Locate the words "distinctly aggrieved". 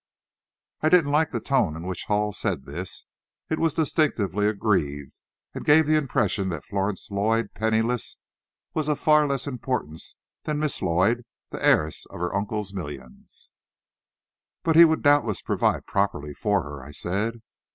3.75-5.19